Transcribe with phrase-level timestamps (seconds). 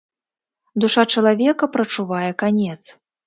[0.85, 2.81] Душа чалавека прачувае канец.